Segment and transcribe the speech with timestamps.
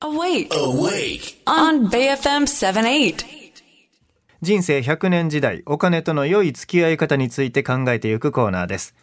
[0.00, 0.48] Awake.
[0.50, 1.42] Awake.
[1.46, 3.16] On BFM 78.
[4.40, 8.94] 人生100年時代お金との良い付き合い方について考えていくコーナーです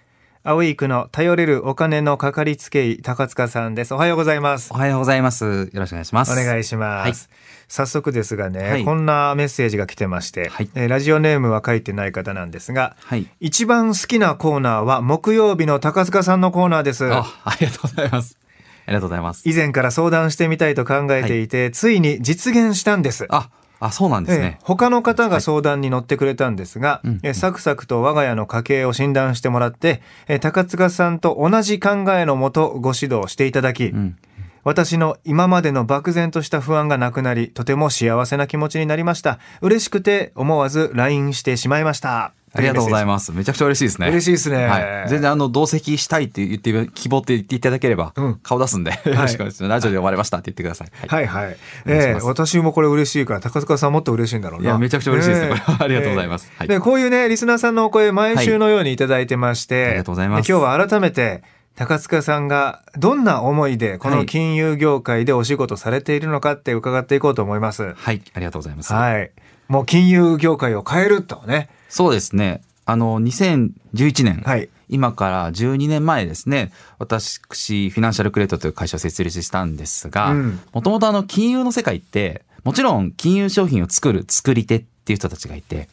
[0.44, 5.70] アウィークの頼れるお金のかかりつけ医高塚さんですおはようございますおはようございます。
[5.74, 6.32] よろしくお願いします。
[6.32, 7.30] お願いします、
[7.68, 13.28] 早速ですがね、はいこんなメッセージが来てまして、はいえーラジオネームは書いてない方なんですが、はい。
[13.42, 18.45] 一番好きなコーナーは木曜日の高塚さんのコーナーですあ、ありがとうございます。
[18.86, 19.48] ありがとうございます。
[19.50, 24.60] 以前から相談してみたいと考えていて、ついに実現したんですあ、あ、そうなんですええね。
[24.64, 34.18] 他の方が相談に乗ってくれたんですが、うんえサクサクと我が家の家計を診断してもらって、え高塚さんと同じ考えのもとご指導していただき、うん。
[34.64, 39.40] 私の今までの漠然とした不安がなくなり、とても幸せな気持ちになりました。
[39.62, 42.34] 嬉しくて思わず LINE してしまいました。
[42.56, 43.32] ありがとうございまます。
[43.32, 44.08] めちゃくちゃ嬉しいですね。
[44.10, 45.10] 嬉しいですねはい。
[45.10, 49.68] 全然あの、同席したいって言って、希望って言っていただければうん、顔出すんで、よろしくお願いします。
[49.68, 50.92] ラジオで呼ばれましたって言ってください。
[51.08, 51.58] はいはいはい。
[51.88, 54.70] ええ私もこれ嬉しいから、高塚さんもっと嬉しいんだろうな。
[54.70, 61.44] いやめちゃくちゃ嬉しいですねええこれはありがとうございますはいで、こういうね、リスナーさんのお声、毎週のようにいただいてまして、ありがとうございますで今日は改めて、
[61.76, 67.94] 高塚さんがどんな思いでこのはい金融業界でお仕事されているのかって伺っていこうと思います。
[67.94, 68.22] はい。
[68.34, 68.94] ありがとうございます。
[68.94, 69.32] はい。
[69.68, 71.70] もう金融業界を変えるとね。
[71.90, 72.62] そうですね。
[72.86, 74.44] あの、2011年。
[74.46, 74.70] はい。
[74.88, 85.90] 今から12年前ですね、私、フィナンシャルクレートという会社を設立したんですがうん、もともとあの金融の世界って、もちろん金融商品を作る作り手っていう人たちがいて、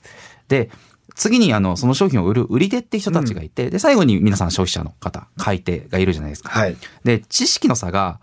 [0.48, 0.70] で、
[1.14, 6.50] 次にあの、その商品を売る売り手っていう人たちがいて、で、最後に皆さん消費者の方、買い手がいるじゃないですか。
[6.50, 6.76] はい。
[7.04, 8.20] で、知識の差が、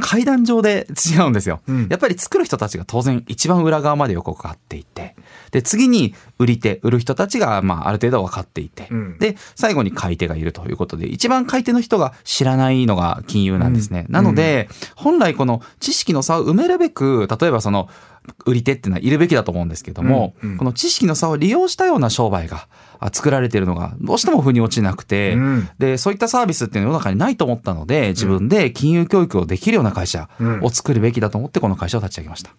[0.00, 1.60] 階段上で違うんですよ。
[1.68, 1.86] うん。
[1.88, 5.16] やっぱり作る人たちが当然一番裏側までよく分かっていて、
[5.50, 9.18] で、次に売り手、売る人たちが、まあ、ある程度分かっていて、うん。
[9.18, 14.04] で、最後に買い手がいるということで、一番買い手の人が知らないのが金融なんですね。
[14.08, 14.12] うん。
[14.12, 17.88] なので、本来この知識の差を埋めるべく、例えばその、
[18.44, 20.56] 売り手っていうのはいるべきだと思うんですけども、うんうん。
[20.58, 25.68] この知識の差を利用したような商売があ作られているのがどうしても腑に落ちなくて、うん。
[25.78, 30.28] で、そういったサービスっていうのは世の中にないと思ったので、自分で金融教育をできるような会社
[30.62, 32.50] を作るべきだと思ってこの会社を立ち上げました。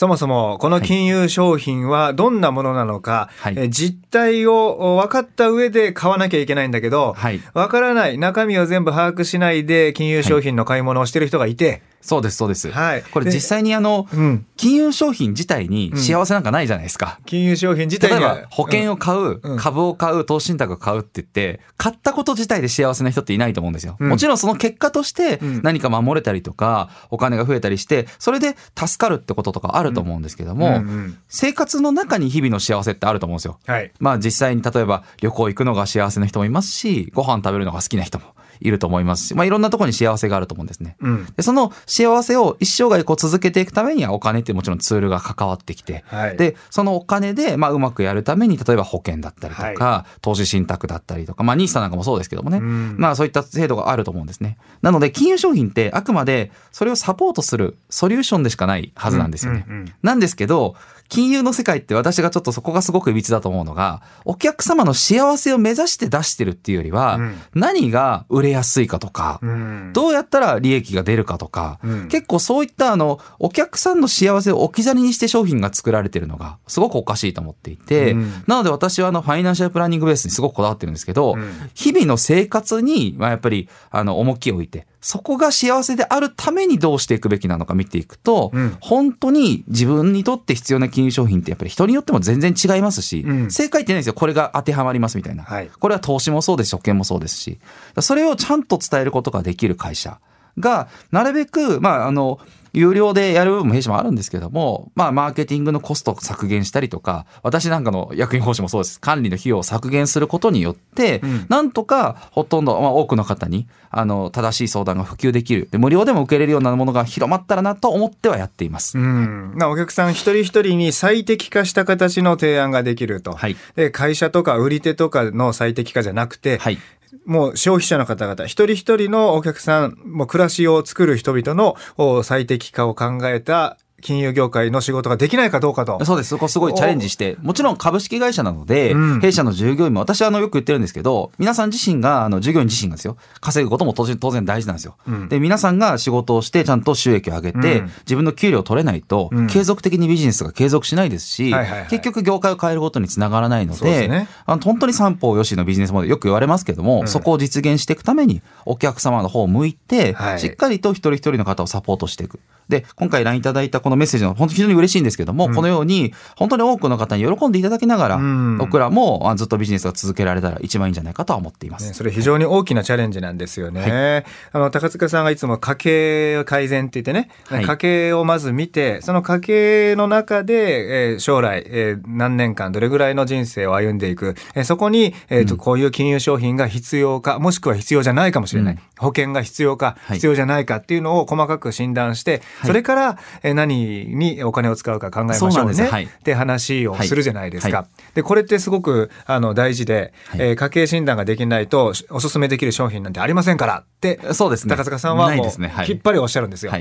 [0.00, 3.54] そもそもこの金融商品はどんなものなのか、はい。
[3.58, 7.38] え実態を分かった上で買わなきゃいけないんだけど、はい。
[7.52, 8.16] 分からない。
[8.16, 12.70] 中身を全部把握しないで金融商品の買い物をしてる人がいて、そうです、そうです。
[12.70, 13.02] はい。
[13.02, 14.46] これ実際にあの、うん。
[14.56, 17.18] 金融商品自体に幸せなんかないじゃないですか。
[17.26, 19.58] 金融商品自体例えば保険を買う、うん。
[19.58, 23.96] 株を買う、投資信託を買うって言って、買ったこと自体で幸せな人っていないと思うんですよ。
[24.00, 24.08] うん。
[24.08, 25.60] もちろんその結果としてうん。
[25.62, 31.18] 何か守れたりとか、お金が増えたりして、それで助かるってこととかあると思うんですけども、うんうん。
[31.28, 33.58] 生活の中に日々の幸せってあると思うんですよ。
[33.66, 33.92] はい。
[33.98, 38.24] まあ実際に例えば旅行行くのが幸せな人もいますし、ご飯食べるのが好きな人も
[38.60, 40.96] いると思いますし、まあいろんなところに幸せがあると思うんですね。
[41.00, 54.58] うんでその幸せを一生涯こう続けていくためにはお金ってもちろんツールが関わってきて、はいで、そのお金でまあうまくやるために例えば保険だったりとか、投資信託だったりとか、まあニーサなんかもそうですけどもね、うんまあそういった制度があると思うんですね。
[54.82, 59.64] なので金融商品ってあくまでそれをサポートするソリューションでしかないはずなんですよね。
[59.66, 60.76] うんうんうんなんですけど、
[61.10, 67.34] 金融の世界って私がちょっとそこがすごくいびつだと思うのが、お客様の幸せを目指して出してるっていうよりは、うん。
[67.52, 69.90] 何が売れやすいかとか、うん。
[69.92, 72.08] どうやったら利益が出るかとか、うん。
[72.08, 78.44] 結構そういったあの、お客さんの幸せを置き去りにして商品が作られてるのがすごくおかしいと思っていて、うん。
[78.46, 81.70] なので私はあの、ファイナンシャルプランニングベースにすごくこだわってるんですけど、うん。
[81.74, 94.14] 日々の生活に、まあ、やっぱり、あの、重きを置いて、そこが幸せであるためにどうしていくべきなのか見ていくと、うん本当に自分にとって必要な金融商品ってやっぱり人によっても全然違いますし、うん正解ってないんですよ。
[94.14, 95.44] これが当てはまりますみたいな。
[95.44, 97.58] はいこれは投資もそうですし、保険もそうですし。
[98.00, 100.18] それをちゃんと伝えることができる会社
[100.58, 102.38] が、なるべく、まあ、あの、
[102.72, 109.00] 有料でやる部分も弊社もあるんですけども、まあ、マーケティングのコストを削減したりとか、私なんかの役員報酬もそうです。
[109.00, 115.68] 管理の費用を削減することによって、んなんとかほとんど、まあ、多くの方に、あの、正しい相談が普及できる。
[115.70, 118.98] で無料でも受けれるようなものが広まったらなと思ってはやっています。
[118.98, 126.78] うん、なお客さん一人一人に最適化した形の提案ができると、はいで会社とか売り手とかの最適化じゃなくて、はい。
[127.24, 136.04] もう消費者の方々一人一人のお客さんも暮らしを作る人々の最適化を考えた金融業界の仕事ができないかどうかと。
[136.04, 136.30] そうです。
[136.30, 139.20] そこすごいチャレンジして、もちろん株式会社なので、うん。
[139.20, 144.96] 弊社の従業員も、私はあのよく言ってるんですけど、皆さん自身が、あの従業員自身がですよ、稼ぐことも当然当然大事なんですよ。
[145.06, 145.28] うん。
[145.28, 147.90] で、皆さんが仕事をして、ちゃんと収益を上げて、うん。
[148.00, 149.46] 自分の給料を取れないと、うん。
[149.46, 151.88] 継続的にビジネスが継続しないですし、はいはいはい。
[151.88, 154.28] 結局業界を変えることにつながらないので、ですね。
[154.46, 157.08] あの本当に三方よしのビジネスモデルよく言われますけども、うん。
[157.08, 160.40] そこを実現していくために、お客様の方を向いて、はい。
[160.40, 162.40] しっかりと一人一人の方をサポートしていく。
[162.68, 168.58] で、今回 LINE いただいたこのメッセージの本当に非常に嬉しいんですけども、このように本当に多くの方に喜んでいただきながら、うん。
[168.58, 171.88] 僕らもあずっとビジネスが続けられたら一番いいんじゃないかとは思っています。
[171.88, 174.24] ね、それ非常に大きなチャレンジなんですよね。
[174.52, 177.64] あの、高塚さんがいつも家計改善って言ってね、はい。
[177.64, 188.74] 家計をまず見て、その家計の中で、えー将来、えー何年間どれぐらいの人生を歩んでいく、えーそこに、えっ、と、こういう金融商品が必要か、もしくは必要じゃないかもしれない。
[188.74, 190.16] うん保険が必要か、はい。
[190.16, 192.66] 必要じゃないかっていうのを細かく診断して、はい。
[192.66, 195.84] それから、えー何にお金を使うか考えましょうね。
[195.84, 197.76] よはいって話をするじゃないですか。
[197.78, 204.76] はいで、これってすごく、あの、大事で、はいえー家計診断ができないと、おすすめできる商品なんてありませんからって、そうですね。
[204.76, 206.72] 高塚さんはもうきっぱりおっしゃるんですよ。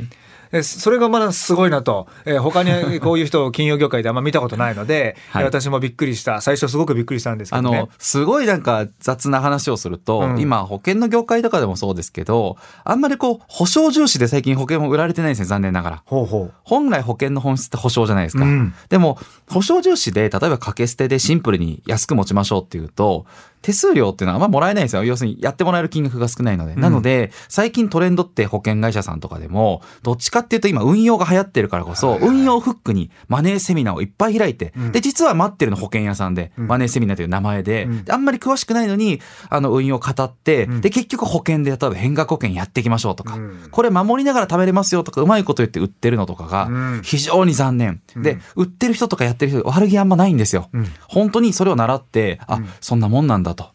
[0.51, 6.41] はいでそれがまだすごいなと、えー他に こういう人を金融業界であんま見たことないので、はいえー私もびっくりした。
[6.41, 7.77] 最初すごくびっくりしたんですけあどね。
[7.79, 16.03] の、すごいなんか雑な話をすると、うん今保険の業界とかでもそうですけど、あんまりこう、保証重視で最近保険も売られてないんですね、残念ながら。
[16.05, 18.43] ほうほ本来保険の本質って保証じゃないですか。
[18.43, 19.17] うんでも、
[19.49, 23.25] 保証重視で、例えば掛け捨てでシンプルに安く持ちましょうっていうと、
[23.61, 25.03] 手数料っていうのはあんまもらえないんですよ。
[25.03, 26.75] 要するにやってもらえる金額が少ないので。
[26.75, 34.91] なので、最近トレンドって保険会社さんとかでも、どっちかっていうと今運用が流行ってるからこそ、運用フックにマネーセミナーをいっぱい開いて、うん。
[34.91, 36.67] で、実は待ってるの保険屋さんで、うん。
[36.67, 40.81] マネーセミナーという名前で、あんまり詳しくないのに、あの、運用を語って、うん。
[40.81, 43.67] で、結局保険で、例えば変額保険やっていきましょうとか、うん。
[43.71, 47.01] これ守りながら食べれますよとか、うまいこと言って売ってるのとかが、うん。
[47.03, 48.01] 非常に残念。
[48.15, 50.69] で、売ってる人とかやってる人、悪気あんまないんですよ。
[50.73, 50.87] うん。
[51.07, 53.71] 本当にそれを習って、あ、そんなもんなんだと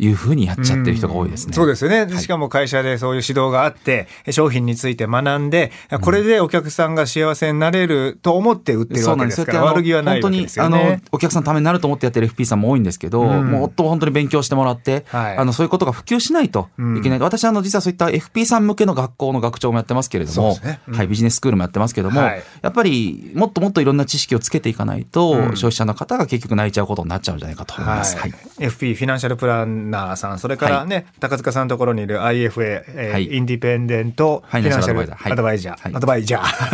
[0.00, 1.48] いうふうにやっちゃってる人が多いですね。
[1.48, 2.18] うんそうですよね。
[2.18, 11.02] しかも会社でそういう指導があって、商品について学んで、これでお客さんが幸せになれると思って売ってるわけですから、そうなん悪気はないわけですよね本当にあの。
[11.12, 17.18] お客さんのためになると思ってやってる FP さんも多いんですけど、うんもっと本当に勉強してもらって、はいあのそういうことが普及しないといけない。
[17.18, 28.16] 私あの実はそういった FP さん向けの学校の学長もやってますけれども、ねうんはいビジネススクールもやってますけども、はいやっぱりもっともっといろんな知識をつけていかないと、うん消費者の方が結局泣いちゃうことになっちゃうんじゃないかと思います。
[28.16, 28.32] ははいい。
[28.58, 33.36] FP フィナンシャルプランナーさんそれからね、高塚さんのところにいる IFA、えーはい。
[33.36, 35.82] インディペンデントフファイナンシャルアドバイザー。
[35.82, 35.94] はい。
[35.94, 36.70] アドバイザー、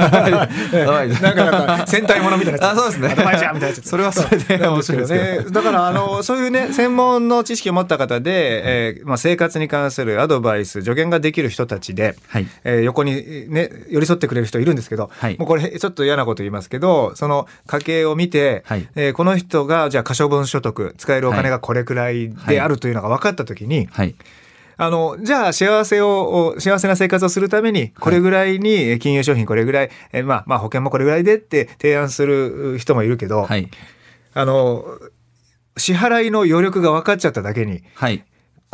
[1.22, 3.08] なんかなんか戦隊ものみたいなあそうですね。
[3.08, 12.46] アドバイザーみたいなそれはそれで面白いですねだからあのそういうね専門の知識を持った方で、えーまあ、生活に関するアドバイス助言ができる人たちで、はい。
[12.64, 15.36] えー横にね寄り添ってくれる人いるんですけど、はい。
[15.38, 18.86] もうこれちょっと嫌なこと言いますけどその家計を見て、はい。
[18.94, 24.14] えーこの人がじゃあ可処分所得使えるお金がこれくらいであるというのが分かった時に、はい。
[24.78, 33.70] あの、じゃあ幸せを、お幸せな生活をするために、これぐらいにえー金融商品これぐらい、えーまあ、まあ保険もこれぐらいでって提案する人もいるけど、はい。
[34.34, 34.84] あの、
[35.78, 38.24] 支払いの余力が分かっちゃっただけに、はい。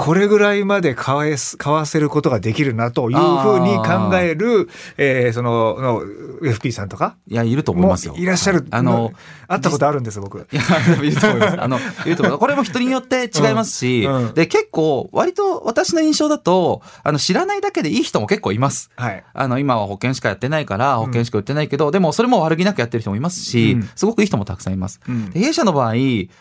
[0.02, 6.02] これぐらいまで買えす買わせることができるなというふうに考える、えーそのの
[6.42, 7.16] FP さんとか？
[7.28, 8.14] いや、いると思いもますよ。
[8.16, 9.12] いらっしゃる、はいあの、
[9.46, 10.38] 会ったことあるんです僕。
[10.38, 10.62] いや、
[11.04, 11.62] いると思います。
[11.62, 12.38] あの、いると思います。
[12.38, 18.90] これも人によって違いますし、うんうんで、結構、割と私の印象だと、あの、知らないだけでいい人も結構います。
[18.96, 19.24] はい。
[19.32, 25.00] あの、今は保険しかやってないから、保険しか売ってないけど、でもそれも悪気なくやってる人もいますし、うんすごくいい人もたくさんいます。
[25.32, 25.92] 弊社の場合、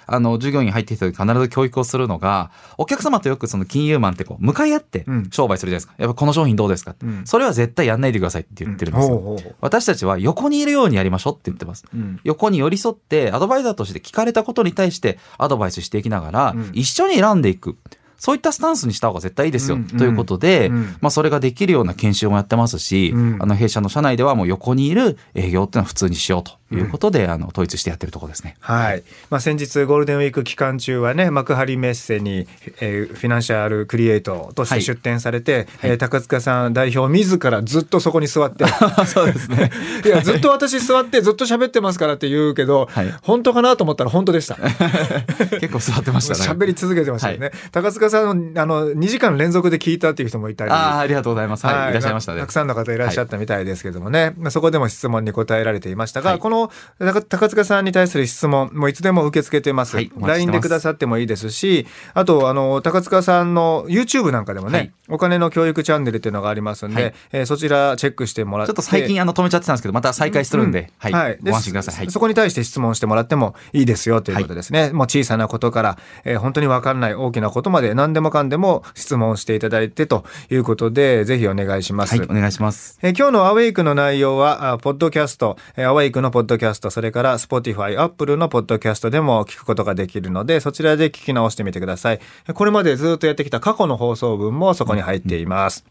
[0.07, 5.94] あの、従業員入ってきた時必ず教育をするのが、お客様とよくその金融マンってこう、向かい合ってうん商売するじゃないですか。
[5.98, 9.15] やっぱこの商品どうですか、うんそれは絶対やんないでくださいって言ってるんですよ。
[9.15, 11.85] ほうほうほう私たちは横にいるようにやりましょうって言ってます。
[11.94, 17.78] うん横に寄り添ってアドバイザーとして聞かれたことに対してアドバイスしていきながら、うん一緒に選んでいく。
[18.18, 19.78] そういったスタンスにした方が絶対いいですよ。
[19.78, 28.56] うんということで、うんまあそれができるような研修もやってますし、うんあの弊社の社内ではもう横にいる営業っていうのは普通にしようということで、あの統一してやってるところですね。
[28.59, 29.04] はい。
[29.30, 32.47] まあ、先日ゴールデンウィーク期間中はね、幕張メッセに、
[32.80, 38.66] えーフィナンシャルクリエイトとして出展されて、えー高塚さん代表自らずっとそこに座って、
[39.06, 39.71] そうですね。
[40.06, 44.57] いや、ずっと私座ってずっと喋ってますからって言うけど、はい本当かなと思ったら本当でした。
[45.59, 46.40] 結構座ってましたね。
[46.40, 47.51] 喋り続けてましたよね。
[47.71, 50.71] 高塚さんの、あの、2時間連続で聞いたっていう人もいたり。
[50.71, 51.66] ああ、ありがとうございます。
[51.66, 52.51] はい、いらっしゃいましたねたく。
[52.51, 56.60] さんの方いらっしゃったみたいですけどもね、まあそこでも質問に答えられていましたが、はいこの
[56.99, 71.95] の高高塚さんに対する質問もういつでも受け付けてます、はい LINE ますでくださってもいいですしあとあの高塚さんの YouTube なんかでもね、はいお金の教育チャンネルっていうのがありますんで、はいえーそちらチェックしてもらってちょっと最近あの止めちゃってたんですけど、また再開するんで、はい、でご安心ください。
[71.95, 72.13] はいそ。
[72.13, 74.91] そこに対して質問してもらってもいいですよということですね。
[74.91, 82.18] もう小さなことから、えー本当に分かんない大きなことまで何でもかんでも質問していただいてということで、ぜひお願いします。
[82.18, 82.97] はい、お願いします。
[83.01, 92.20] えー今日のアウェイクの内容は、あポッドキャスト、えーアウェイクのポッドキャスト、それから Spotify、Apple のポッドキャストでも聞くことができるので、そちらで聞き直してみてください。
[92.48, 95.84] えーこれまでずっとやってきた過去の放送分もそこに入っています。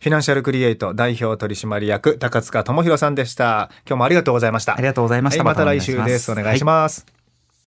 [0.00, 3.70] フィナンシャルクリエイト代表取締役高塚智博さんでした。
[3.86, 4.74] 今日もありがとうございました。
[4.74, 6.32] ありがとうございましたはいまた来週です。
[6.32, 7.17] お願いします。